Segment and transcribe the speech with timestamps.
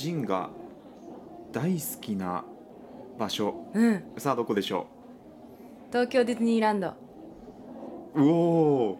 [0.00, 0.48] ジンが
[1.52, 2.42] 大好きな
[3.18, 3.66] 場所。
[3.74, 4.02] うん。
[4.16, 4.86] さあどこでしょ
[5.88, 6.94] 東京ディズニーランド。
[8.14, 8.96] ううおー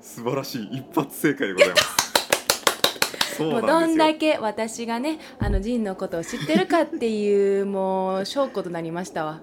[0.00, 0.78] 素晴らしい。
[0.78, 3.36] 一発正解でございます。
[3.36, 3.80] そうなんですよ。
[3.80, 9.42] どんだけ私がねあのジンのことを知ってるかっていうもう証拠となりましたわ。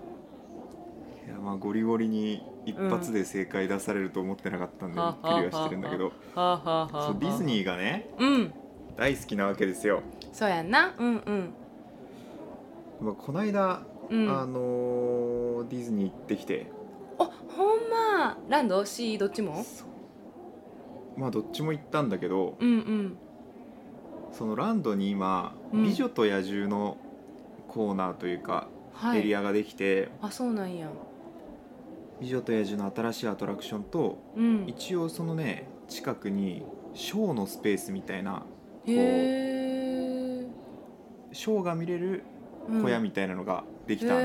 [1.26, 6.08] いやまあゴリゴリに一発で正解出されると思ってなかったんでびっくりはしてるんだけど。
[6.08, 8.54] はあ、はあはあそうディズニーーがねうん
[9.00, 10.02] 大好きなわけですよ、
[10.34, 10.94] そうやんな。
[11.00, 11.54] うんうん。
[13.00, 14.30] まあ、この間、うん。
[14.30, 16.70] あのーディズニー行ってきて。
[17.18, 18.38] あほんま。
[18.50, 18.84] ランド？
[18.84, 19.18] シー？
[19.18, 19.66] どっちも？
[21.16, 23.18] まあどっちも行ったんだけどうんうん。
[24.34, 25.84] そのランドに今「うん。
[25.84, 26.98] 美女と野獣」の
[27.70, 29.20] コーナーというか、はい。
[29.20, 30.90] エリアができてあそうなんや
[32.20, 34.66] 「美女と野獣」の新しいアトラクションとうん。
[34.68, 38.44] 一応そのね近くにショーのスペースみたいな
[38.96, 40.48] へえ
[41.32, 42.24] ショーが見れる
[42.82, 44.22] 小屋みたいなのができたんよ、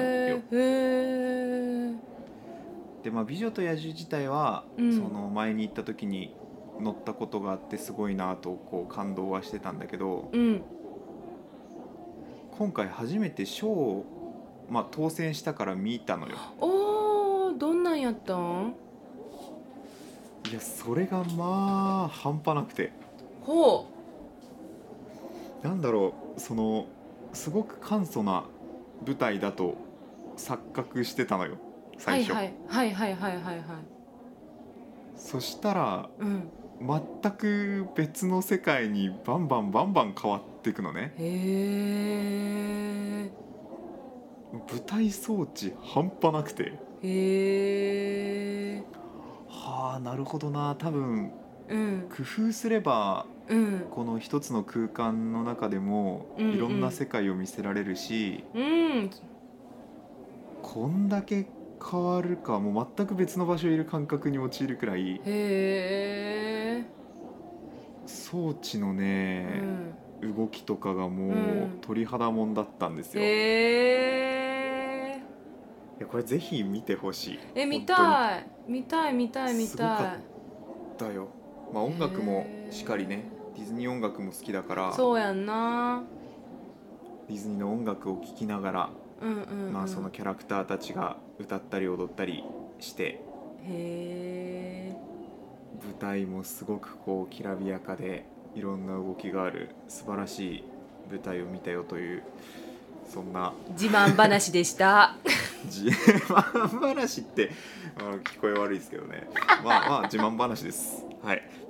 [3.02, 4.92] でまあ「美女と野獣」自体は、うん。
[4.92, 6.34] その前に行った時に
[6.80, 10.62] 乗ったことがあってすごいなとこう感動はしてたんだけどうん。
[12.58, 14.04] 今回初めてショーを、
[14.70, 16.36] まあ、当選したから見たのよ。
[16.60, 18.74] おーどんなんやったん？
[20.50, 22.92] いやそれがまあ半端なくて。
[23.42, 23.86] ほ
[25.64, 26.86] なんだろうその
[27.32, 28.44] すごく簡素な
[29.04, 29.76] 舞台だと
[30.36, 31.58] 錯覚してたのよう
[31.98, 32.54] 最初、はいはい。
[32.68, 33.64] はいはいはいはいはい。
[35.16, 36.50] そしたらうん。
[36.80, 41.14] 全く別の世界にバンバンバンバン変わっていくのね。
[41.16, 41.24] へ
[43.26, 43.30] え。
[44.70, 46.72] 舞台装置半端なくて。
[47.02, 48.84] へえ。
[49.48, 50.74] はあなるほどな。
[50.76, 51.32] 多分
[51.68, 52.08] うん。
[52.10, 53.86] 工夫すればうん。
[53.90, 59.10] この一つの空間の中でもうんうんいろんな世界を見せられるし、うん
[60.62, 61.46] こんだけ
[61.90, 65.20] 変わるかもう全く別の場所にいる感覚に陥るくらい
[68.06, 69.94] 装置のうね、ん。
[70.22, 73.26] 動きとかがもううん鳥肌もんだったんですよ、い
[76.00, 77.38] やこれぜひ見てほしい。
[77.54, 77.86] え見い。
[77.86, 79.54] たい見たい見たい。
[79.54, 80.16] 見すごか
[80.98, 81.28] たいだよ。
[81.72, 86.02] まあ音楽もしっかりねディズニー音楽も好きだからそうやんな。
[87.28, 88.90] ディズニーの音楽を聴きながら、
[89.22, 92.44] うんうん、うん、まあ、そのキャラクターたちが歌ったり踊ったり
[92.80, 93.20] してへ
[93.68, 94.96] え。
[95.82, 100.64] 舞台もすごくこうきらびやかでいろんな動きがある素晴らしい
[101.10, 102.22] 舞台を見たよという
[103.08, 105.16] そんな自慢話でした。
[105.64, 107.50] 自慢話って
[107.98, 109.28] あの聞こえ悪いですけどね。
[109.62, 111.04] まあまあ自慢話です。
[111.22, 111.63] はい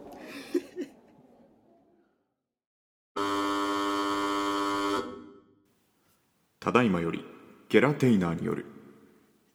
[6.64, 7.22] ただいまより
[7.68, 8.64] ゲラテイナーによる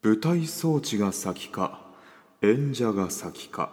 [0.03, 1.81] 舞台装置が先か
[2.44, 3.72] 演者が先か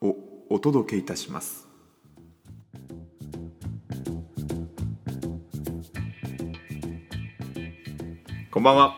[0.00, 0.14] を
[0.48, 1.66] お届けいたします。
[8.52, 8.96] こんばんは。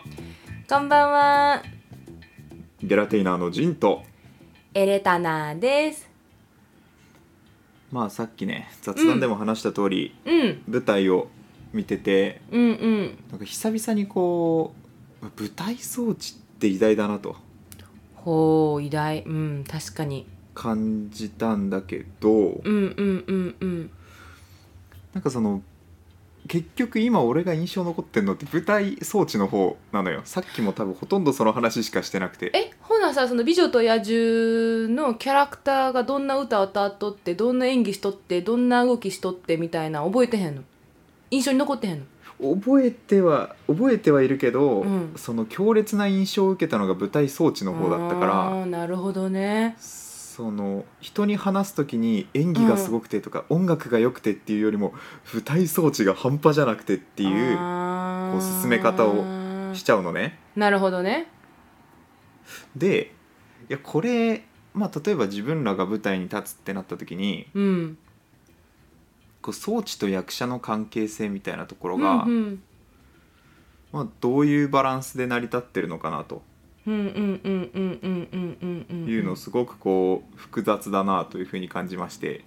[0.68, 1.62] こんばんは。
[2.82, 4.02] ゲラテイナーのジンと
[4.74, 6.10] エレタナーです。
[7.90, 10.62] まあさっきね雑談でも話した通り、うん。
[10.68, 11.30] 舞台を
[11.72, 13.18] 見ててうんうん。
[13.30, 14.74] なんか久々にこ
[15.22, 17.36] う舞台装置って偉大だなと。
[18.14, 19.22] ほう偉大。
[19.22, 20.26] うん確かに。
[20.54, 22.70] 感じたんだけどうんう
[23.02, 23.90] んうんうん。
[25.14, 25.62] なんかその
[26.48, 30.22] 結局今俺が印象残ってんのって舞台装置の方なのよ。
[30.24, 32.50] さっきも多分ほとんどその話しかしてなくて。
[32.54, 40.62] えほなさその「美女と野獣」のキャラクターがどんな歌を歌っとってどんな演技しとってどんな動きしとってみたいな覚えてへんの？
[41.32, 42.04] 印象に残ってへんの？
[42.56, 45.12] 覚えては覚えてはいるけど、うん。
[45.16, 49.76] その強烈な印象を受けたのが舞台装置の方だったからなるほどね。
[49.78, 54.92] その人に話す時に演技がすごくてとか、音楽が良くてっていうよりも
[55.32, 60.38] 舞台装置が半端じゃなくてっていうこう進め方をしちゃうのね。
[60.56, 61.28] なるほどね。
[62.76, 63.12] で
[63.68, 67.98] いやこれ、まあ、例えば自分らが舞台に立つってなった時にうん
[69.42, 72.62] こう装置と役者の関係性みたいなところが、うんうん。
[73.92, 76.42] まあ、どういうバランスで成り立ってるのかなと。
[76.86, 76.94] いう
[79.24, 82.44] のをすごくこう複雑だなというふうに感じまして。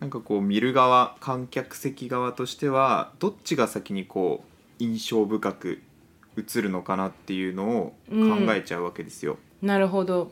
[0.00, 5.82] なんかこう見る側観客席側としてはどっちが先にこう印象深く
[6.36, 9.38] 映るのかなっていうのを考えちゃうわけですよ。
[9.60, 10.30] うん、なるほど。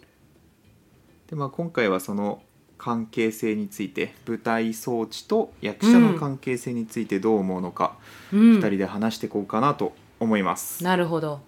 [1.28, 2.42] で、まあ、今回はその
[2.78, 7.96] 関係性について舞台装置と役者の関係性についてどう思うのか、
[8.32, 11.40] う2ん人で話していこうかなと思います、なるほど。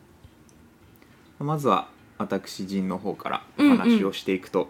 [1.38, 4.68] まずは私陣の方からうんうん話をしていくと、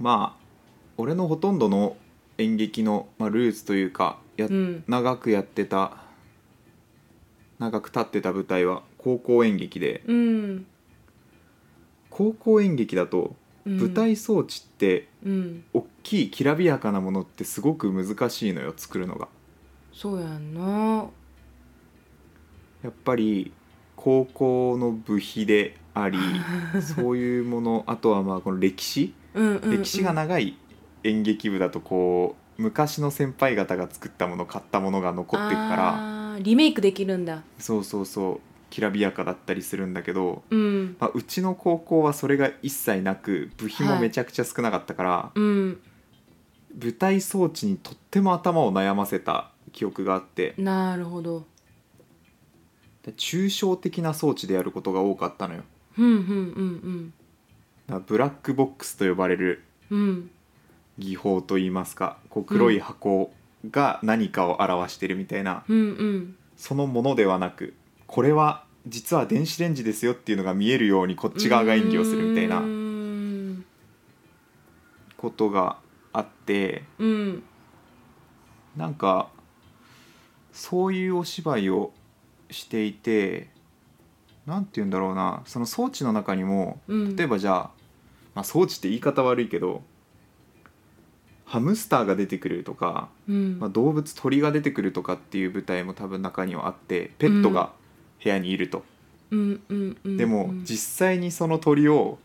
[0.00, 0.44] まあ
[0.96, 1.96] 俺のほとんどの
[2.38, 4.84] 演劇の、まあ、ルーツというかや、うん。
[4.88, 5.96] 長くやってた
[7.58, 10.02] 長く立ってた舞台は高校演劇で。
[10.06, 10.66] うん。
[12.10, 13.36] 高校演劇だとうん
[13.66, 15.64] 舞台装置ってうん。
[15.72, 19.28] 大きいきらびやかなものってすごく難しいのよ作るのが。
[19.92, 21.06] そうやんな。
[22.82, 23.52] やっぱり
[23.96, 26.18] 高校の部費であり
[26.82, 29.14] そういうものあとはまあこの歴史？
[29.34, 29.70] うんうんうん。
[29.82, 30.56] 歴史が長い
[31.02, 36.38] 演劇部だとこう昔の先輩方が作ったもの買ったものが残っていくから。
[36.40, 37.42] リメイクできるんだ。
[37.58, 38.40] そうそうそう
[38.74, 40.96] きらびやかだったりするんだけど、うん。
[40.98, 45.80] まあ、うちの高校はそれが一切なく部費もめちゃくちゃ少なかったから、うん。
[46.82, 51.44] 舞台装置にとっても頭を悩ませた記憶があってなるほど。
[53.04, 55.62] で抽象的な装置でやることが多かったのよ。
[55.96, 57.12] うん
[57.88, 58.02] うん。
[58.08, 59.62] ブラックボックスと呼ばれる
[60.98, 63.32] 技法といいますかこう黒い箱
[63.70, 66.36] が何かを表してるみたいな、うんうん。
[66.56, 67.74] そのものではなく
[68.08, 72.62] これは実は電子レンジですよっていうのが見えるようにこっち側が演技をするみたいうな
[75.16, 75.78] ことが
[76.12, 77.42] あってうん
[78.76, 79.28] なんか
[80.52, 81.92] そういうお芝居を
[82.50, 83.48] していて
[84.46, 87.16] なんて言うんだろうなその装置の中にもうん。
[87.16, 87.70] 例えばじゃあ、
[88.34, 89.82] まあ、装置って言い方悪いけど
[91.46, 93.58] ハムスターが出てくるとか、うん。
[93.60, 97.72] まあ、動物鳥が出てくるとかっていう舞台も多分中にはあってペットが
[98.24, 98.82] 部屋にいると、
[99.30, 102.18] うんうんうんでも実際にその鳥を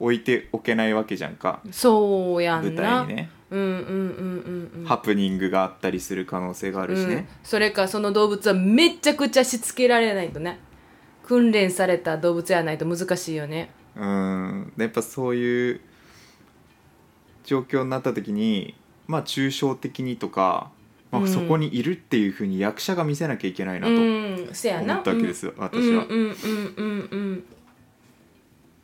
[0.00, 1.60] 置いておけないわけじゃんか。
[1.70, 2.82] そうや舞んな。
[2.82, 4.84] 台にね、うんうんうんうんうん。
[4.84, 7.10] ハプニングがあったりする可能性があるしうん。
[7.10, 10.58] ね、それかその動物はめちゃくちゃしつけられないとね。
[11.24, 13.70] 訓練された動物やないと難しいよね。
[13.94, 14.72] うん。
[14.76, 15.80] やっぱそういう
[17.44, 18.74] 状況になった時に
[19.06, 20.70] まあ抽象的にとか、
[21.12, 25.62] まあ、うんそこにいるっていうふうに役者が見せなきゃいけないなうと思ったわけですよ、うん。
[25.62, 26.06] 私は。
[26.08, 26.34] うんうん
[26.76, 27.44] うんうん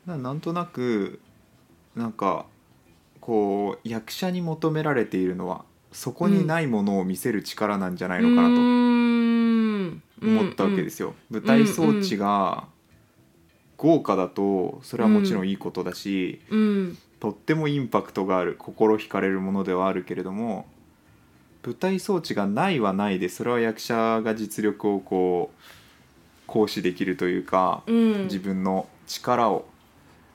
[0.06, 1.20] ななんとなく
[1.94, 2.46] なんか
[3.20, 11.14] こう役者に求められているのはそこにないものを見せる力なんじゃないのかなとな思ったわけですすよ。
[11.30, 12.68] 舞台装置が
[13.76, 16.98] 豪華だとそれはもちろんいいことだし、うん。
[17.20, 20.66] とってもインパクトがある心惹かれるものではあるけれども
[21.64, 25.62] 舞台装置がないはないでそれは役者が実力をこう
[26.48, 28.22] 行使できるというか、うん。
[28.24, 29.66] 自分の力を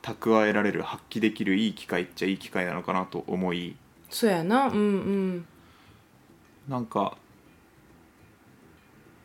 [0.02, 3.76] 蓄えられる発揮できるいい機会っちゃいい機会なのかなと思い。
[4.10, 4.68] そうやな。
[4.68, 4.74] うん。
[4.74, 5.48] うん
[6.70, 7.18] なんか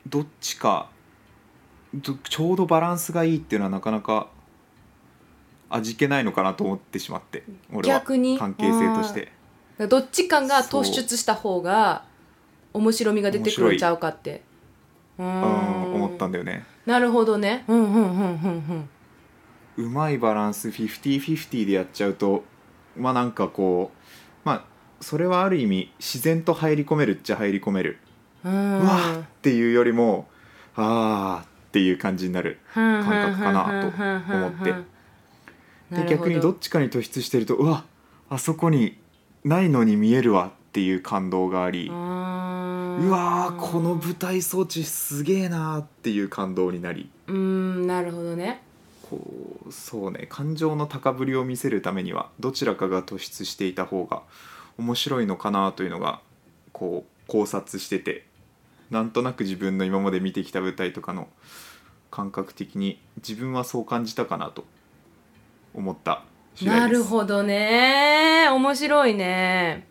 [0.08, 0.90] どっちか
[1.94, 4.28] どちょうどバランスがいいっていうのはなかなか
[5.70, 8.00] 味気ないのかなと思ってしまって俺は。
[8.00, 9.30] 関係性として
[9.86, 12.04] どっちかが突出した方が
[12.72, 14.42] 面白みが出てくるんちゃうかって。
[15.19, 15.28] ううん。
[15.28, 16.64] ん思ったんだよね。
[16.86, 17.64] なるほどね。
[17.69, 18.88] うんうんうんうん
[19.78, 19.86] うん。
[19.86, 22.44] うまいバランス50-50でやっちゃうと
[22.96, 23.98] まあなんかこう
[24.44, 24.64] まあ
[25.00, 27.98] それはある意味自然と入り込めるっちゃ入り込める。
[28.44, 30.29] ううんわーっていうよりも
[30.74, 33.93] あーっていう感じになる感覚かな
[34.29, 34.74] と思って。
[35.91, 37.84] で逆にどっちかに突出してるとうわ
[38.29, 38.98] あそこに
[39.48, 41.94] ないのに見えるわっていう感動がありうう
[43.10, 47.08] わーこの舞台装置すげえなーっていう感動になり。
[47.28, 48.62] うんなるほどね。
[49.08, 49.20] こ
[49.67, 54.22] うそうね感情の高ぶりを見せるためにはどちらかが突出していた方が
[54.76, 56.20] 面白いのかなというのが
[56.72, 58.26] こう考察してて
[58.90, 61.28] なんとなく自分の今まで見てきた舞台とかの
[62.10, 64.67] 感覚的に自分はそう感じたかなと
[65.72, 66.22] 思った
[66.62, 68.48] なるほどね。
[68.50, 69.86] 面白いね。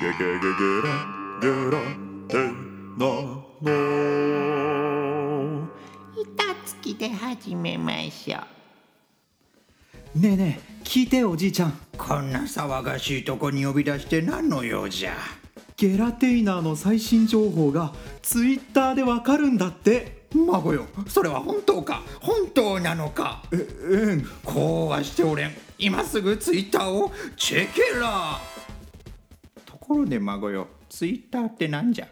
[0.00, 0.26] ゲゲゲゲ
[0.82, 0.88] ラ
[1.40, 1.80] ゲラ
[2.28, 2.36] テ
[2.96, 3.06] ナ
[3.62, 3.68] ノ
[6.16, 6.24] 板
[6.64, 8.38] 付きで始めましょ
[10.14, 15.16] うねえねえ聞いてよおじいちゃんこんな騒がしいとこに呼び出して何の用じゃ
[15.78, 20.26] ゲラテイナーの最新情報がツイッターでわかるんだって。
[20.34, 22.02] 孫よそれは本当か？
[22.20, 23.44] 本当なのか？
[23.52, 24.28] えうん。
[24.44, 25.52] こうはしておれん。
[25.78, 28.40] 今すぐツイッターをチェケラ
[29.64, 32.08] ところで孫よツイッターってなんじゃ？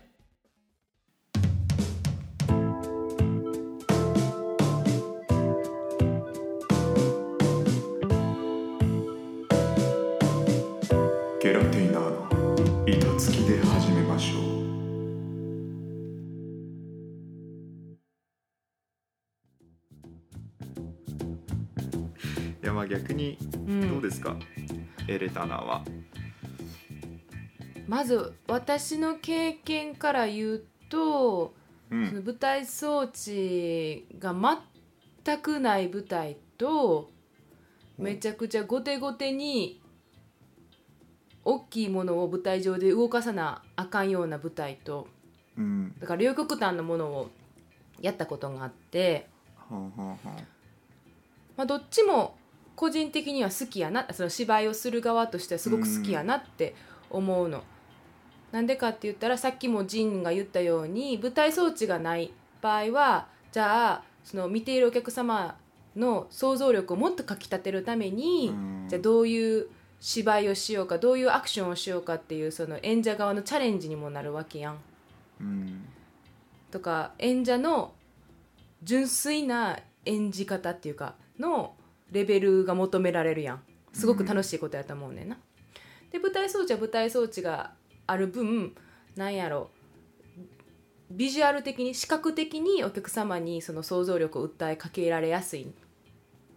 [22.99, 23.89] 逆にうん。
[23.89, 24.37] どうですか、
[25.07, 25.85] エレタナは。
[27.87, 31.55] まず私の経験から言うと、
[31.91, 32.09] うん。
[32.09, 34.35] その舞台装置が
[35.25, 37.11] 全くない舞台と
[37.99, 39.83] めちゃくちゃ後手後手に
[41.45, 45.07] 大きいものを舞台上で動かさなあかんような舞台と
[45.59, 45.95] うん。
[46.01, 47.31] だから両極端なものを
[48.01, 49.29] やったことがあって、
[49.69, 50.19] はんはんはん
[51.57, 52.36] まあ、どっちも
[52.77, 56.75] 個人的には好きやなその芝居をする側としてはすごく好きやなって
[57.11, 57.65] 思うの。
[58.53, 65.57] なんでかって言ったらさっきもジンが言ったように舞台装置がない場合はじゃあその見ているお客様
[65.97, 69.67] の想像力をもっとかきたてるために、うんじゃあどういう
[70.01, 74.79] 芝居をしようかどういうアクションをしようかっていうその演者側のチャレンジにもなるわけやん。
[75.41, 75.85] うん
[76.71, 77.93] とか演者の
[78.83, 81.75] 純粋な演じ方っていうかの
[82.13, 83.63] レベルが求められるやん。
[83.93, 85.39] すごく楽しいことやと思うねんな。
[86.13, 87.73] で舞台装置は舞台装置が
[88.07, 88.75] ある分
[89.17, 89.71] なんやろ
[91.11, 95.73] ビジュアル的に視覚的にお客様にその想像力を訴えかけられやすい。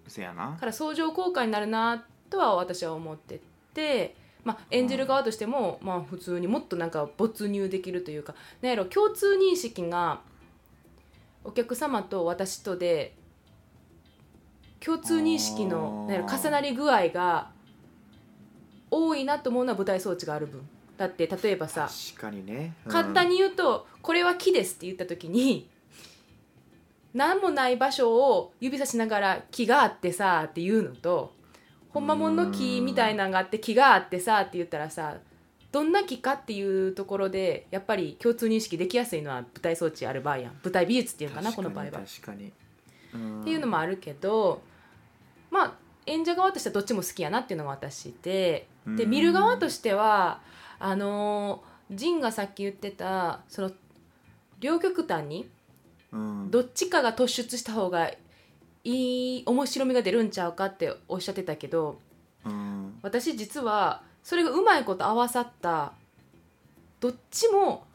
[0.07, 0.57] せやな。
[0.59, 3.41] から相乗効果になるなとは私は思って
[3.73, 8.33] て、まあ、演じる側としても、まあ、普通にもっとなんか没入できるというか。
[8.61, 10.21] なんやろ共通認識が
[11.43, 13.15] お客様と私とで
[14.83, 17.51] 共通認識の重なり具合が
[18.91, 20.67] 多いなと思うのは舞台装置がある分。
[20.97, 22.91] だって例えばさ確かにね、うん。
[22.91, 25.69] 簡単に言うと「これは木です」って言った時に
[27.13, 31.33] 何もない場所を指さしながら「木があってさ」って言うのと
[31.91, 35.17] 「ほんまもんの木みたいなんがあって木があってさ」って言ったらさ
[35.71, 40.59] どんな木かっていうところでやっぱり共通認識できやすいのは舞台装置ある場合やん。
[40.63, 41.91] 舞台美術っていうのかなこの場合は。
[41.91, 42.51] 確かに。
[43.13, 43.41] うん。
[43.41, 44.61] っていうのもあるけど
[45.51, 45.73] まあ
[46.05, 49.09] 演者側としてはどっちも好きやなっていうのが私ででうん。
[49.09, 50.41] 見る側としては
[50.79, 53.71] あのージンがさっき言ってたその
[54.59, 55.49] 両極端に
[56.11, 56.51] うん。
[56.51, 58.11] どっちかが突出した方が
[58.83, 61.99] いい面白みが出るんちゃうかっておっしゃってたけど
[62.45, 62.99] うん。
[63.01, 65.93] 私実はそれがうまいこと合わさった
[66.99, 67.85] どっちも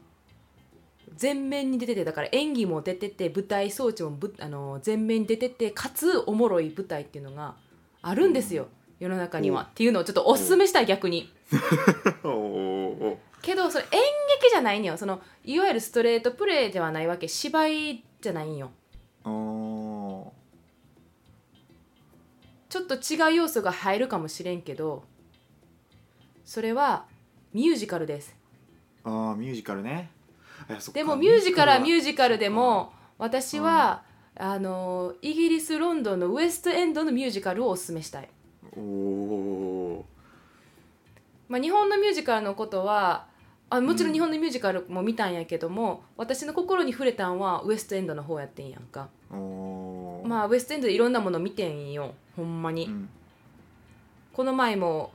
[1.15, 7.55] 全面に出ててだから演技も出てて舞台装置もぶあの全面に出ててかつおもろい舞台っていうのが
[8.01, 8.67] あるんですよ、
[8.99, 9.63] 世の中には。
[9.63, 11.31] っていうのをちょっとおすすめしたい逆に。
[13.41, 13.89] けどそれ演
[14.41, 14.97] 劇じゃないんよ。
[14.97, 17.27] そのいわゆるストレートプレーではないわけ。
[17.27, 18.71] 芝居じゃないんよ。
[22.75, 25.03] ちょっと違う要素が入るかもしれんけど
[26.43, 27.05] それは
[27.53, 28.35] ミュージカルです。
[29.05, 30.11] ーあーミュージカルね
[30.93, 34.03] でもミュージカルはミュージジカルでも私は
[34.35, 38.29] あのイギリス・ロンドンのウエストエンドのミュージカルをおすすめしたい、
[38.75, 40.05] おお
[41.47, 43.27] まあ、日本のミュージカルのことは
[43.69, 49.09] あもちろん日本のミュージカルも見たんやけども、私の心に触れたんはウエストエンドの方やってんやんか。
[49.31, 53.09] まあウエストエンドでいろんなもの見てんよほんまに、うん。
[54.33, 55.11] この前も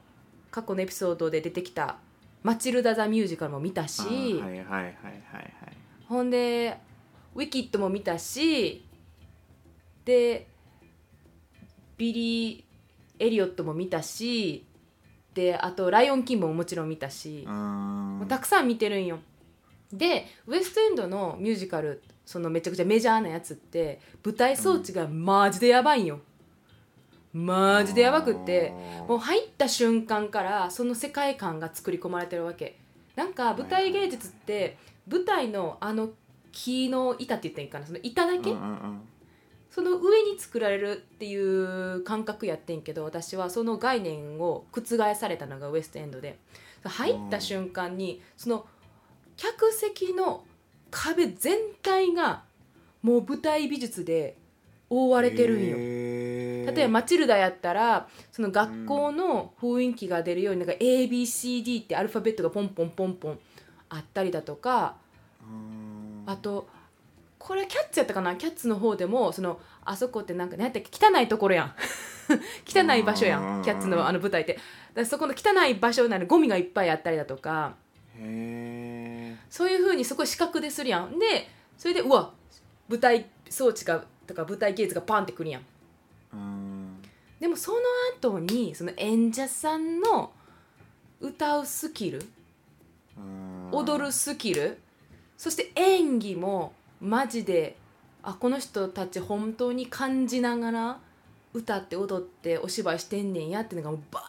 [0.50, 1.96] 過去のエピソードで出てきた
[2.42, 4.50] 「マチルダ・ザ・ミュージカル」も見たし、はいは
[5.68, 5.76] い。
[6.06, 6.78] ほんで
[7.34, 8.84] 「ウィキッド」も見たし
[10.04, 10.48] で
[11.96, 12.64] ビリー・
[13.18, 14.66] エリオットも見たし
[15.34, 19.20] であと「ライオン・キング」ももちろん見たしもうんたくさん見てるんよ。
[19.92, 26.20] でウエストエンドのミュージカルそのめちゃくちゃメジャーなやつって舞台装置がマジでやばいんよ
[27.32, 28.72] マジでやばくって
[29.06, 32.76] もう入った瞬間からその世界観が作り込まれてるわけ。
[33.16, 36.10] なんか舞台芸術って舞台のあの
[36.52, 37.86] 木の板って言ったらいいかな？
[37.86, 39.00] その板だけ、うんうんうん。
[39.70, 46.38] その上に作られるっていう感覚やってんけど私はその概念を覆されたのがウエストエンドで。
[46.82, 48.64] 入った瞬間にその
[49.36, 50.44] 客席の
[50.90, 52.42] 壁全体が
[53.02, 54.38] もう舞台美術で
[54.88, 55.76] 覆われてるんよ。
[55.78, 56.39] へー
[56.74, 63.38] 例えば「マチルダ」やったらその学校の雰囲気が出るようになんか ABCD ってアルファベットがポンポンポンポン
[63.88, 64.96] あったりだとか
[65.42, 66.24] うん。
[66.26, 66.68] あと
[67.38, 68.36] これキャッツやったかな？
[68.36, 70.90] キャッツの方でもそのあそこってなんか何やったっけ？
[71.06, 71.74] 汚いところやん。
[72.68, 73.60] 汚い場所やうん。
[73.60, 74.58] んキャッツのあの舞台って。
[74.94, 77.74] だそこの汚い場所なのゴミがいっぱいあったりだとか。
[78.18, 81.18] へそういうふうにそこ視覚でするやん。
[81.18, 81.48] で
[81.78, 82.32] それでうわ
[82.88, 85.62] 舞台装置がとか舞台芸術がパンってくるやん
[87.40, 87.78] でもその
[88.18, 90.32] 後にその演者さんの
[91.20, 92.22] 歌うスキル
[93.16, 93.68] うん。
[93.72, 94.78] 踊るスキル
[95.36, 97.76] そして演技もマジで
[98.22, 100.98] あこの人たち本当に感じながら
[101.54, 104.20] 歌って踊ってお芝居してんねんやっていうのがもうバ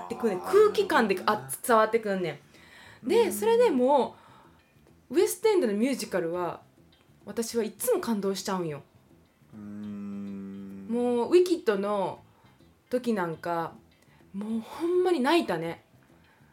[0.00, 0.40] ーってくんねん。
[0.40, 2.40] 空気感であ伝わってくんね
[3.04, 3.08] ん。
[3.08, 4.16] でそれでも
[5.10, 6.60] うウエストエンドのミュージカルは
[7.26, 8.82] 私はいつも感動しちゃうんよ。
[9.54, 9.89] うーん
[10.90, 12.18] もうウィキッドの
[12.90, 13.74] 時なんか
[14.34, 15.84] もうほんまに泣いたね。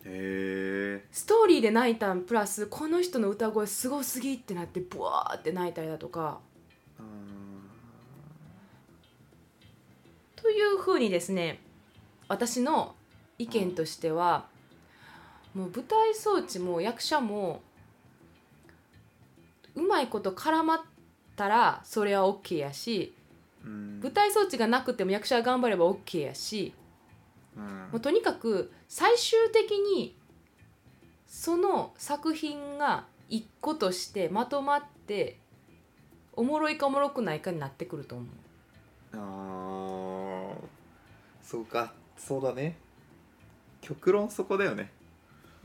[0.06, 6.40] へえストーリーで泣いたんプラスこの人の歌声すごすぎってなってブワーって泣いたりだとか。
[10.36, 11.60] というふうにですね
[12.28, 12.96] 私の
[13.40, 14.46] 意見としては
[15.56, 17.64] もう舞台装置も役者も
[19.74, 20.82] うまいこと絡まっ
[21.36, 23.17] たらそれは OK やしうん
[24.02, 26.74] 舞台装置がなくても役者が頑張れば OK やし
[27.56, 27.64] うん。
[27.92, 30.16] もうとにかく最終的に
[31.28, 35.38] その作品が一個としてまとまって
[36.34, 38.28] おもろいかおもろくないかになってくると思う。
[39.14, 40.56] あー。
[41.44, 41.94] そうか。
[42.16, 42.78] そうだね。
[43.82, 44.92] 極論そこだよね。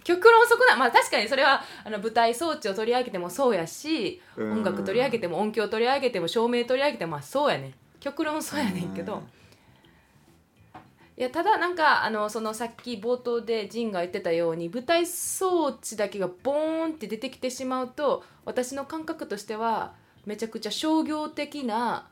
[0.02, 0.76] 極論そこな。
[0.76, 4.52] まあ確かにそれはあの舞台装置を取り上げてもそうやしうん。
[4.52, 9.22] 音楽取り上げても音響取り上げても照明取り上げてもまあそうやね極論そうやねんけど。
[11.16, 19.92] いやただなんかあのそのさっき冒頭でジンが言ってたように舞台装置だけがボーンって出てきてしまうと私の感覚としては
[20.26, 22.08] めちゃくちゃ商業的な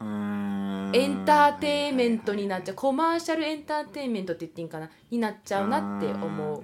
[0.00, 0.92] うん。
[0.94, 2.74] エンターテインメントになっちゃう。
[2.76, 4.90] コマーシャルエンターテインメントって言っていいんかな？
[5.10, 6.62] になっちゃうなって思う。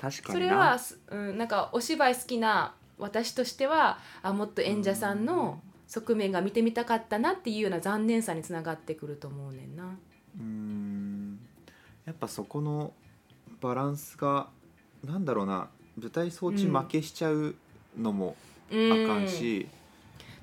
[0.00, 0.46] 確かにな。
[0.46, 9.96] それは、すうん、なんかお芝居好きな私としてはあもっと演者さんの側面が見てみたかったなっていうような残念さにつながってくると思うねんな。
[10.38, 11.38] うん。
[12.04, 12.92] やっぱそこの
[13.60, 14.48] バランスが
[15.04, 15.68] なんだろうな
[16.00, 17.54] 舞台装置負けしちゃう
[17.98, 18.36] のも
[18.70, 19.68] うんあかんし、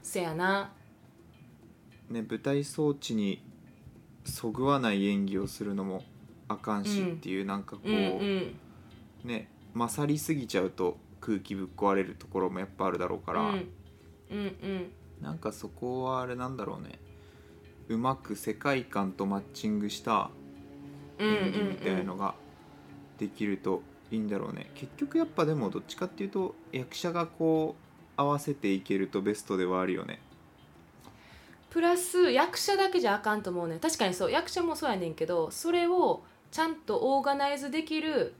[0.01, 0.71] せやな。
[2.09, 3.41] ね、舞台装置に
[4.25, 6.03] そぐわない演技をするのも
[6.47, 8.55] あかんしうんっていう、なんかこう、うんうん。
[9.25, 13.69] ね勝りすぎちゃうと空気ぶっ壊れるところもやっぱあるだろうから、うん。
[14.31, 14.91] うんうん
[15.23, 16.99] なんかそこはあれなんだろうね。
[17.87, 20.29] うまく世界観とマッチングした
[21.17, 22.35] うんうん演技みたいなのが
[23.17, 23.81] できると
[24.11, 27.83] いいんだろうね、結局やっぱでもどっちかっていうと役者がこう
[28.15, 30.19] 合わせていけるとベストではあるよね。
[31.71, 33.77] プラス役者だけじゃあかんと思うね。
[33.77, 34.31] ん確かにそう。
[34.31, 38.35] 役者もそうやねんけどそれをちゃんとオーガナイズできる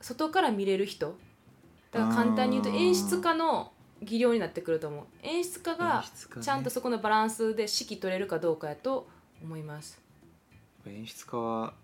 [0.00, 1.16] 外から見れる人。
[1.92, 5.04] だから簡単に言うと演出家の技量になってくると思う。
[5.22, 6.04] 演出家が
[6.40, 9.08] ちゃんとそこのバランスで指揮取れるかどうかやと
[9.42, 10.00] 思います。
[10.86, 11.74] 演出家は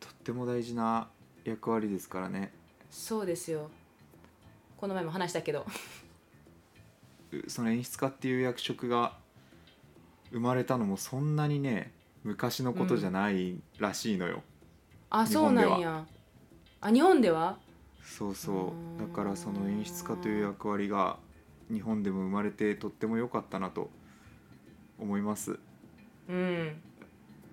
[0.00, 1.08] とっても大事な
[1.44, 2.52] 役割ですからね。
[2.90, 3.70] そうですよ。
[4.76, 5.66] この前も話したけど。
[7.32, 9.16] うその演出家っていう役職が
[10.30, 11.92] 生まれたのもそんなにね
[12.24, 14.42] 昔のことじゃないらしいのよ、
[15.10, 15.70] あそう日本では。
[15.70, 16.06] なんや。
[16.80, 17.58] あ日本では？
[18.08, 19.00] そうそう。
[19.00, 21.18] だからその演出家という役割が
[21.70, 23.90] 日本でも生まれてとっても良かったなと
[24.98, 25.58] 思います。
[26.28, 26.82] うん。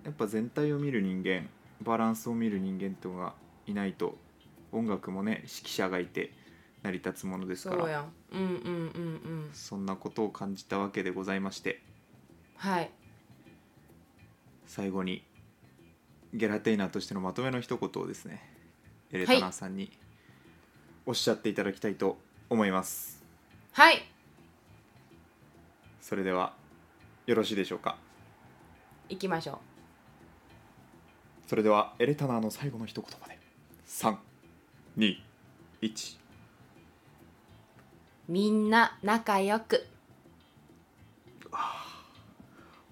[0.04, 1.48] やっぱ全体を見る人間
[1.82, 3.34] バランスを見る人間っていうのが
[3.66, 4.16] いないと
[4.72, 6.32] 音楽もね指揮者がいて
[6.82, 7.82] 成り立つものですから。
[7.82, 8.12] そうやん。
[8.32, 9.50] うんうんうんうん。
[9.52, 11.82] そんなことを感じたわけでございまして。
[12.56, 12.90] はい。
[14.66, 15.22] 最後に
[16.32, 18.42] ゲラテイナーとしてのまとめの一言をですね
[19.12, 19.92] エレタナーさんに
[21.06, 22.18] おっしゃっていただきたいと
[22.50, 23.22] 思います、
[23.72, 24.04] はい。
[26.00, 26.52] それでは
[27.26, 27.96] よろしいでしょうか？
[29.08, 29.58] 行きましょう。
[31.48, 33.38] それではエレタナーの最後の一言まで。
[33.86, 35.18] 321
[38.28, 39.86] みんな仲良く。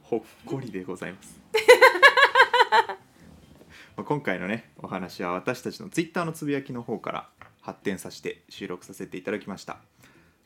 [0.03, 1.41] ほっこりでございます。
[3.97, 7.29] まあ今回のねお話は私たちのツイッターのつぶやきの方から
[7.65, 9.79] 発展させて収録させていただきました。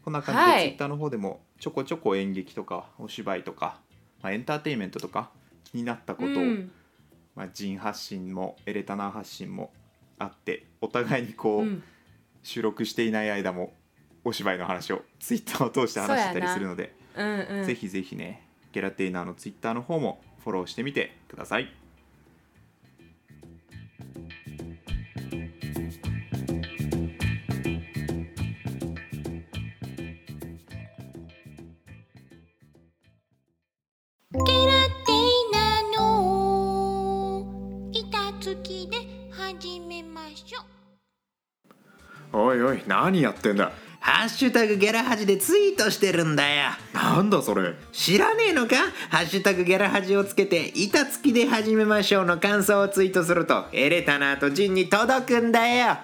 [0.04, 0.62] こんな感じで、はい。
[0.62, 3.81] ツイッターの方でもちょこちょこ演劇とかお芝居とか、
[4.22, 5.31] まあ、エンターテインメントとか
[5.64, 6.70] 気になったことを、うん。
[7.35, 9.72] まあ、人発信もエレタナー発信も
[10.18, 11.83] あってお互いにこう、うん。
[12.44, 13.74] 収録していない間も
[14.24, 17.64] お芝居の話をツイッターを通して話してたりするので、うんうん。
[17.66, 21.72] ぜひぜひねゲラテイナーのツイッターの方もフォローしてみてください
[38.40, 38.96] 付きで
[39.33, 40.61] 始めましょ
[42.35, 42.40] う。
[42.40, 43.72] おいおい何やってんだ？
[44.01, 46.70] ハッシュタグゲラハジでツイートしてるんだよ。
[46.94, 47.74] なんだそれ？
[47.92, 48.77] 知らねえのか？
[49.11, 55.96] ハッシュタグギャラハジをつけて板付きで始めましょうの感想をツイートするとエレタナーとジンに届くんだよ。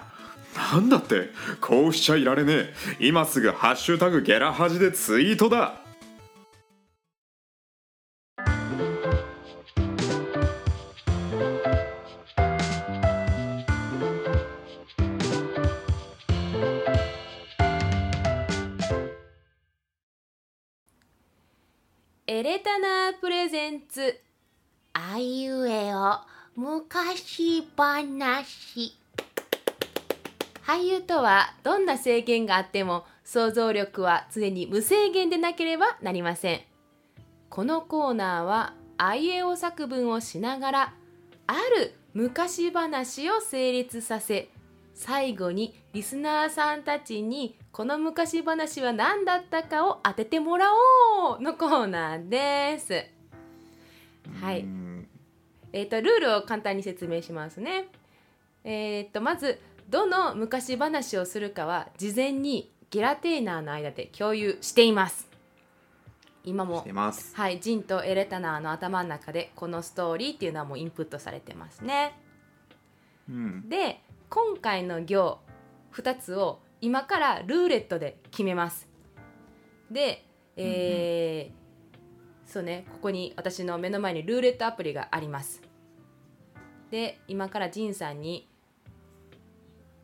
[0.73, 1.29] なんだって？
[1.61, 2.73] こうしちゃいられねえ。
[2.99, 5.75] 今すぐハッシュタグゲラハジでツイートだ
[22.45, 24.21] エレタナープレゼンツ。
[24.93, 26.19] あいうえお
[26.55, 28.93] 昔話。
[30.63, 36.61] 俳優とはどんな制限があっても想像力は常に無制限でなければなりません。
[37.49, 40.93] このコーナーはあいうえお作文をしながら
[41.47, 44.49] ある昔話を成立させ
[44.93, 50.67] 最後にリスナーさんたちにこの昔話は何だったかを当ててもら
[51.27, 53.05] おうのコーナーです
[54.39, 55.07] はいうん
[55.73, 57.89] えー、とルールを簡単に説明しますね。
[58.63, 59.59] えー、とまず
[59.89, 65.29] どの昔話をするかは事前にゲラテーナーの間で共有しています。
[66.45, 66.87] 今も
[67.33, 72.17] はいジンとエレタナーの頭の中でこのストーリーっていうのはもうインプットされてますね。
[73.29, 75.39] うんで今回の行
[75.91, 78.87] 2つを今からルーレットで決めます。
[79.89, 81.65] で、えー
[82.45, 85.61] そうねここに私の目の前にルーレットアプリがあります。
[86.91, 88.47] で今からジンさんに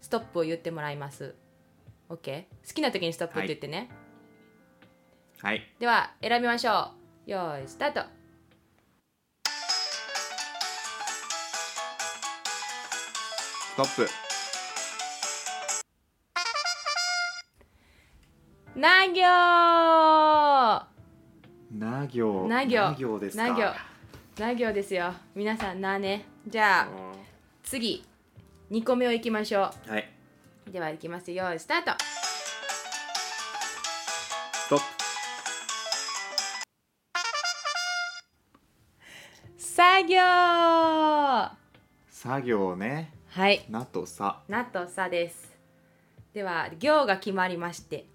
[0.02, 1.36] ストップを言ってもらいます。
[2.10, 2.46] OK?
[2.68, 3.90] 好きな時にストップって言ってね。
[5.42, 6.92] はいでは選びましょ
[7.28, 7.32] う。
[7.32, 8.02] よーいスタート。
[13.74, 14.31] ストップ
[18.74, 19.22] な行
[21.78, 23.74] な行な行ですかな行
[24.40, 25.14] な行ですよ。
[25.36, 26.24] 皆さんなね。
[26.48, 26.88] じゃあ
[27.64, 28.06] 次
[28.72, 30.10] 2個目をいきましょはい
[30.68, 30.72] う。
[30.72, 31.44] ではいきますよ。
[31.58, 31.92] スタート。
[34.54, 34.84] ストップ
[39.58, 41.58] 作業は
[42.10, 43.12] 作業ね
[43.50, 43.66] い。
[43.70, 45.52] なとさなとさです。
[46.34, 48.06] では行が決まりまして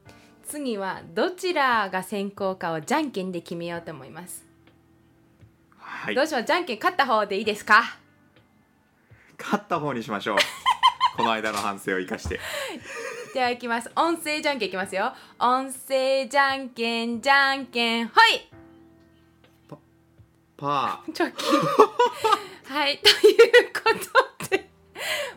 [0.46, 4.44] 次はどちらが先行かをじゃんけんで決めようと思います。
[5.78, 6.14] はい。
[6.14, 7.82] どうしようじゃんけん勝った方でいいですか？
[9.38, 10.38] 勝った方にしましょう。
[11.16, 12.40] この間の反省を生かして。
[13.34, 13.90] ではいきます。
[13.96, 15.12] 音声じゃんけんいきますよ。
[15.38, 18.48] 音声じゃんけんじゃんけんはい！
[20.56, 21.12] パー。
[21.12, 21.44] チョキ
[22.72, 24.00] はいということで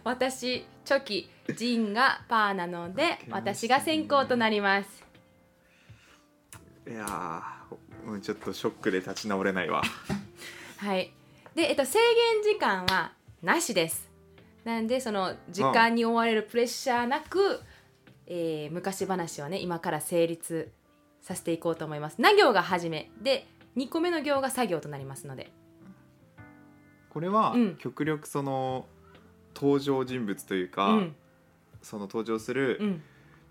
[0.09, 5.05] 私チョキジンがパーなので私が先行となります。
[6.87, 7.43] いや
[8.07, 9.83] うちょっとショックで立ち直れないわ。
[10.77, 11.13] はい。
[11.53, 14.09] で、えっと、制限時間はなしです。
[14.65, 17.61] なんでその時間に追われるプレッシャーなく、
[18.25, 20.71] えー昔話をね今から成立
[21.21, 22.19] させていこうと思います。
[22.19, 23.11] な行が始め。
[23.21, 23.45] で
[23.77, 25.51] 2個目の行が作業となりますので。
[27.11, 27.75] これはうん。
[27.77, 28.87] 極力その
[29.59, 31.15] 登場人物というか、うん。
[31.81, 33.01] その登場すうるん。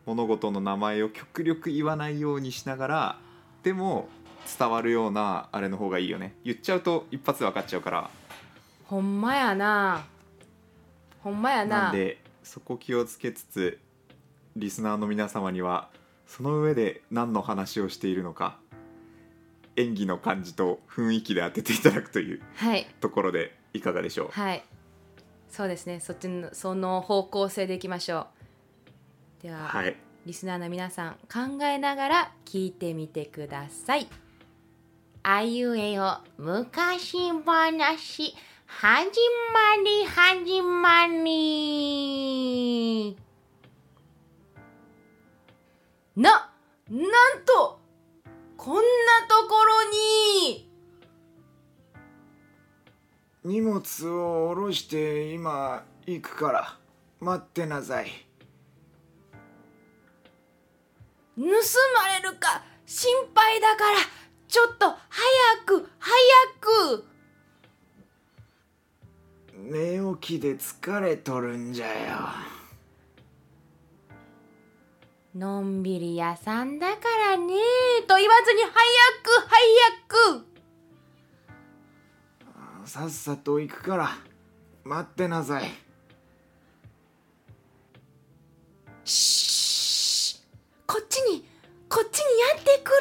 [0.07, 3.19] 物事の名前を極力言わないようにしながら
[3.63, 4.09] でも
[4.59, 6.35] 伝わるようなあれの方がいいよね。
[6.45, 8.11] 言っちゃうと一発で分かっちゃうから。
[8.87, 10.07] ほんまやな。
[11.21, 11.83] ほんまやな。
[11.85, 13.79] なんでそこ気をつけつつ
[14.57, 15.91] リスナーの皆様には
[16.27, 18.57] その上で何の話をしているのか
[19.77, 22.87] 演技の感じと雰囲気で当てていただくというはい。
[23.01, 24.29] ところでいかがでしょう？
[24.31, 24.63] はい
[25.51, 26.01] そうですね。
[26.01, 28.27] そっちのその方向性でいきましょ
[29.41, 29.43] う。
[29.43, 29.97] では、はい。
[30.27, 34.09] リスナーの皆さん考えながら聞いてみてください。
[35.23, 39.01] あいうえお昔話始ま
[39.85, 43.17] り始まり。
[46.17, 46.51] な
[46.91, 47.03] なん
[47.45, 47.79] と
[48.57, 48.81] こんな
[49.29, 49.85] ところ
[50.51, 50.68] に
[53.45, 56.77] 荷物を下ろして今行くから
[57.21, 58.11] 待ってなさい。
[61.37, 61.49] 盗ま
[62.21, 63.99] れるか心配だから
[64.49, 64.97] ちょっと早
[65.67, 66.15] く早
[66.61, 67.05] く。
[69.55, 71.95] 寝起きで疲れとるんじゃよ。
[75.35, 77.55] のんびり屋さんだからね
[78.09, 78.73] と言わずに早
[79.23, 80.48] く早く
[82.89, 84.09] さっさと行くから
[84.83, 85.65] 待ってなさい。
[89.05, 90.41] し
[90.87, 91.45] こっちに
[91.91, 92.97] こっちにやってくる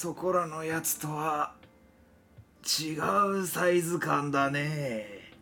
[0.00, 1.54] そこらのやつとは
[2.80, 2.92] 違
[3.40, 5.32] うサイズ感だね。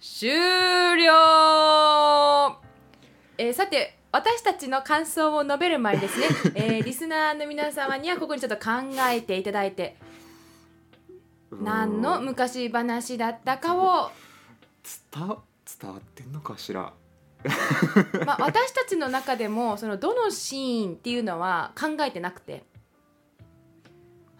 [0.00, 0.30] 終
[0.96, 2.58] 了。
[3.38, 8.72] えーさて私たちの感想を述べる前にですね、 えーリスナーの皆様にはここにちょっと考
[9.08, 9.96] えていただいて
[11.52, 14.10] 何の昔話だったかを、
[15.12, 15.38] 伝わ
[15.80, 16.92] 伝わってんのかしら？
[18.26, 22.64] まあ、私たちの中でもそのどのシーンっていうのは考えてなくて。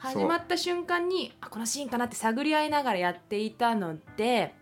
[0.02, 4.52] 始まった瞬間にあこのシーンかなって探り合いながらやっていたので、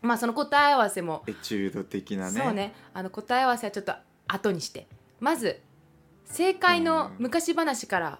[0.00, 2.40] まあ、その答え合わせもエチュード的なね。
[2.40, 2.72] そうね。
[2.94, 3.94] あの答え合わせはちょっと
[4.28, 4.86] 後にして。
[5.18, 5.60] まず
[6.26, 8.18] 正解の昔話から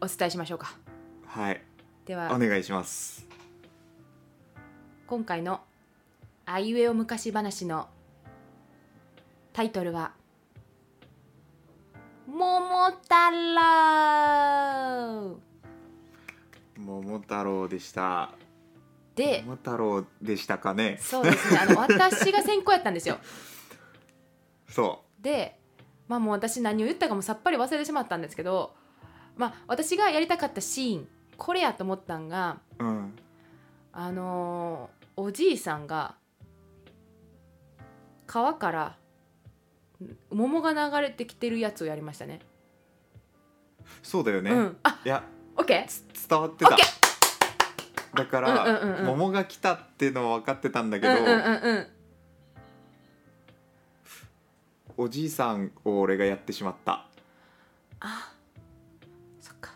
[0.00, 0.76] お伝えしましょうか。
[1.26, 1.60] はい。
[2.06, 3.26] ではお願いします。
[5.08, 5.60] 今回の
[6.46, 7.88] 「あいうえお昔話」の
[9.54, 10.12] タイトルは
[12.26, 13.14] 「桃太
[13.54, 15.38] 郎。
[16.76, 18.32] 桃太郎でした」
[19.14, 20.98] で桃太郎でしたかね。
[21.00, 21.58] そうですね。
[21.58, 23.18] あの私が先行やったんですよ。
[24.68, 25.60] そで
[26.08, 28.74] まあもう私何を言ったかもさっぱり忘れてしまったんですけど
[29.36, 33.16] まあ私がやりたかったシーンこれやと思ったんがううん。
[33.92, 36.16] あのーおじいさんが
[38.26, 39.03] 川からん
[40.30, 42.40] 桃が流れてきてるやつをやりましたね。
[44.02, 45.22] そうだよね、うん、あいや
[45.56, 46.70] オッケーつ伝わってた。
[46.70, 46.82] オッケ
[48.14, 49.06] だから、うんうんうんうん。
[49.06, 51.86] 桃が来たっていうのは分かってたんだけど、うんうんうんうん。
[54.96, 57.06] おじいさんを俺がやってしまった。
[58.00, 58.32] あ
[59.40, 59.72] そっか。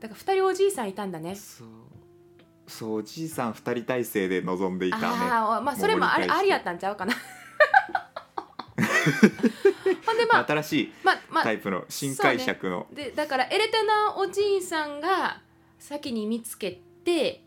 [0.00, 1.34] だから2人おじいさんいたんだね。
[1.34, 1.68] そう。
[2.68, 5.04] そうおじいさん二人体制で臨んでいたね。
[5.06, 7.14] ああまあそれもありありやったんちゃうかな
[10.06, 15.40] ほんでまあ新しいまあまあタイプの新解釈の、でだからエレタナおじいさんが
[15.78, 17.42] 先に見つけて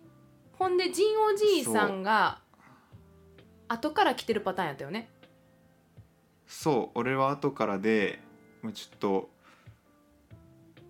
[0.54, 2.40] ほんでジンおじいさんが
[3.68, 5.10] 後から来てるパターンやったよね。
[6.48, 8.22] そう俺は後からで
[8.62, 9.30] まあちょっと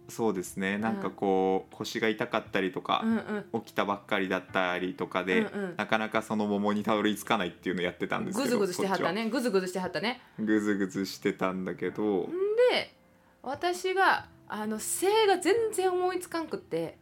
[0.08, 0.78] そうですね。
[0.78, 3.18] なんかこう、腰が痛かったりとかう、ん
[3.54, 3.62] うん。
[3.62, 5.76] 起きたばっかりだったりとかで、うんうん。
[5.78, 10.22] なかなかその桃にたどり着かないっていうのをやってたんですけどグズグズしてはったそねグズグズしてはったね。
[10.34, 12.04] っちはグズグズしてたんだけど。
[12.04, 12.26] ん。
[12.72, 12.96] で
[13.41, 16.98] 私があの性が全然思いつかんくって。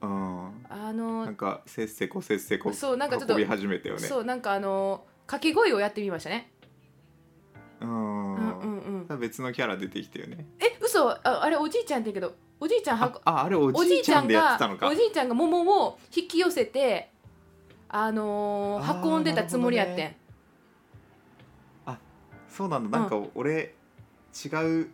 [0.00, 0.46] うん。
[0.68, 4.00] あのなんかせっせこせっせこそうなんかちょっと運び始めたよね。
[4.00, 6.52] そうなんかあの掛け声をやってみましたね。
[7.80, 8.34] うん。
[8.34, 9.20] うんうんうん。
[9.20, 10.46] 別のキャラ出てきたよね。
[10.58, 14.88] え嘘ああれおじいちゃんって言うけどおじいちゃんはあああれおおじいちゃんでやってたのか。
[14.88, 17.10] おじいちゃんが桃を引き寄せて
[17.88, 21.98] あのー運んでたつもりやってん、なる
[22.48, 22.98] そうなんだ。
[22.98, 23.74] なんか俺
[24.44, 24.48] 違
[24.82, 24.90] う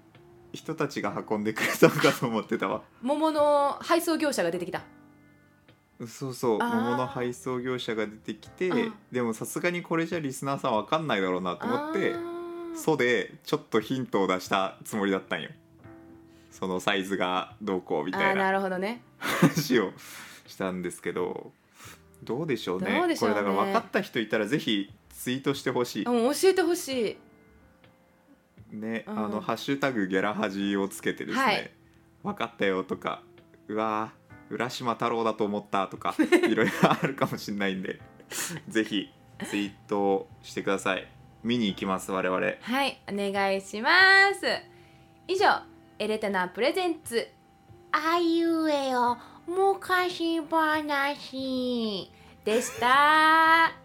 [0.53, 2.83] 人たちが運んでくれたのかと思ってたわ。
[3.01, 4.83] 桃の配送業者が出てきた。
[6.07, 6.59] そうそう。
[6.61, 6.75] あー。
[6.75, 8.95] 桃の配送業者が出てきてうん。
[9.13, 12.77] でもさすがにこれじゃリスナーさんわかんないだろうなと思ってあー。
[12.77, 15.51] そうでちょっとヒントを出したつもりだったんよ
[16.53, 19.03] そのサイズがどうこうみあーなたいなるほどね。
[19.19, 19.93] 話を
[20.47, 21.53] したんですけど
[22.23, 22.97] どうでしょうね。
[22.99, 23.35] どうでしょうね。
[23.35, 27.19] これだから分かった人いたらぜひツイートしてほしい、うん教えてほし
[28.73, 28.77] い。
[28.77, 29.19] ね、うん。
[29.19, 31.71] あの「ハッシュタグゲラハジ」をつけてですね、はい。
[32.23, 33.23] 分かったよとか
[33.69, 36.15] うわー浦島太郎だと思ったとか
[36.49, 38.01] いろいろあるかもしれないんで
[38.69, 39.09] ぜひ
[39.47, 41.09] ツイートしてください。
[41.43, 42.47] 見に行きます我々。
[42.61, 43.91] はいお願いしま
[44.35, 44.47] す。
[45.27, 45.72] 以上
[46.03, 47.29] エレタナプレゼンツ。
[47.93, 52.11] あいうえお昔話。
[52.45, 53.82] でした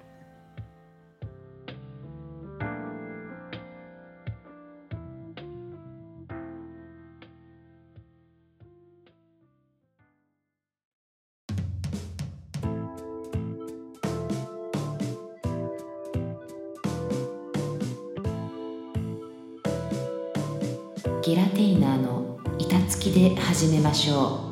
[21.27, 24.49] ゲラテイナーの板付きで始めましょ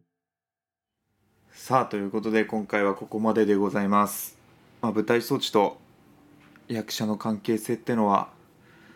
[0.00, 1.50] う。
[1.50, 4.38] さあということで今回はここまででございます、
[4.80, 5.78] まあ、舞台装置と
[6.68, 8.28] 役者の関係性ってのは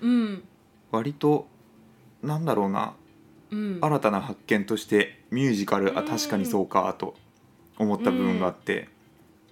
[0.01, 0.45] うん
[0.93, 1.49] 割と
[2.23, 2.95] なんだろうな
[3.51, 3.79] うん。
[3.83, 7.17] 新たな発見としてミュージカルあうん確かにそうかと
[7.77, 8.89] 思った部分があって、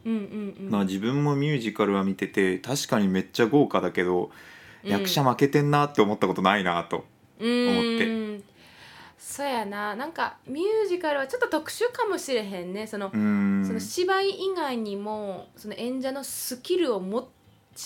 [0.05, 0.13] うん。
[0.13, 4.31] うんうんまあ自分もミュージカルは見てて確かにめっちゃ豪華だけど、うん
[4.83, 7.05] 役者負けてんなって思ったことないなと。
[7.39, 8.45] うーん思って。
[9.19, 9.95] そうやな。
[9.95, 12.87] なんかミュージカルはちょっと特殊かもしれへんね。
[12.87, 17.31] その,、その芝居以外にもその演者のスキルをも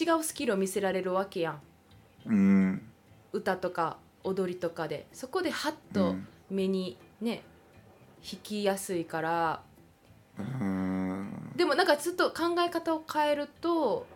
[0.01, 1.61] 違うスキルを見せられるわけやん。
[2.27, 2.83] うん。
[3.33, 5.07] 歌とか踊りとかで。
[5.13, 7.43] そこでハッうとん目にね
[8.33, 9.63] 引きやすいから。
[11.57, 14.07] でもなんかちょっと考え方を変えると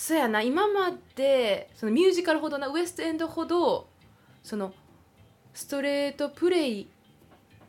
[0.00, 0.40] そうやな。
[0.40, 3.86] 今までそのミュージカルほどなウエストエンドほど
[4.42, 4.72] その
[5.52, 6.88] ストレートプレイ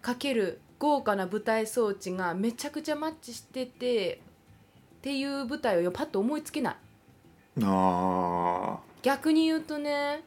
[0.01, 4.21] かける豪華な舞台装置がめちゃくちゃマッチしてて
[4.99, 6.75] っていう舞台をパッと思いつけない。
[7.65, 10.23] あ逆に言うとね。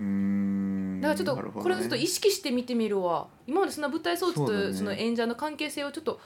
[0.00, 1.00] ーうーん。
[1.02, 1.50] だからちょっとね。
[1.54, 3.26] これをちょっと意識して見てみるわ。
[3.46, 6.18] 今までそんな舞台装置とその演者の関係性をちょっと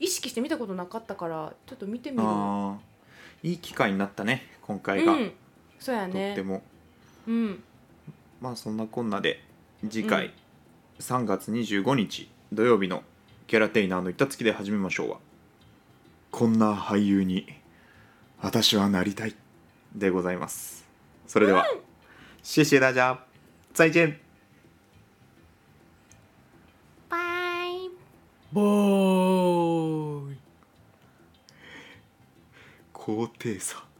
[0.00, 2.78] 意識して見たことなかったからちょっと見てみるわ
[3.42, 5.32] いい機会になったね今回が、うん
[5.82, 6.62] そうやとっねても。
[7.26, 7.62] うん。
[8.40, 9.42] まあそんなこんなで
[9.90, 10.32] 次回、
[11.00, 13.02] 3月25日土曜日の
[13.48, 15.18] キャラテイナーの板付きで始めましょうは
[16.30, 17.46] こんな俳優に
[18.40, 19.34] 私はなりたい
[19.94, 20.84] でございます。
[21.26, 21.66] それでは、
[22.42, 23.24] 谢谢大家
[23.74, 24.18] 再见
[27.08, 27.16] バ
[27.66, 29.41] イ
[33.04, 33.91] 高低差。